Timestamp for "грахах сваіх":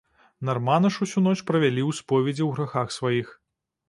2.57-3.29